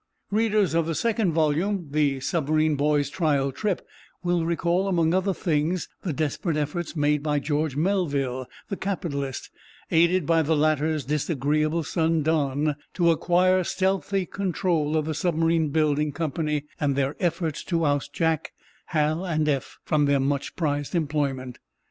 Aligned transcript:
Readers 0.31 0.73
of 0.73 0.87
the 0.87 0.95
second 0.95 1.31
volume, 1.31 1.89
"The 1.91 2.19
Submarine 2.21 2.75
Boys' 2.75 3.07
Trial 3.11 3.51
Trip," 3.51 3.87
will 4.23 4.45
recall, 4.47 4.87
among 4.87 5.13
other 5.13 5.31
things, 5.31 5.89
the 6.01 6.11
desperate 6.11 6.57
efforts 6.57 6.95
made 6.95 7.21
by 7.21 7.37
George 7.37 7.75
Melville, 7.75 8.47
the 8.67 8.77
capitalist, 8.77 9.51
aided 9.91 10.25
by 10.25 10.41
the 10.41 10.55
latter's 10.55 11.05
disagreeable 11.05 11.83
son, 11.83 12.23
Don, 12.23 12.75
to 12.95 13.11
acquire 13.11 13.63
stealthy 13.63 14.25
control 14.25 14.97
of 14.97 15.05
the 15.05 15.13
submarine 15.13 15.69
building 15.69 16.11
company, 16.11 16.63
and 16.79 16.95
their 16.95 17.15
efforts 17.19 17.63
to 17.65 17.85
oust 17.85 18.11
Jack, 18.11 18.53
Hal 18.85 19.23
and 19.23 19.47
Eph 19.47 19.77
from 19.83 20.05
their 20.05 20.19
much 20.19 20.55
prized 20.55 20.95
employment. 20.95 21.59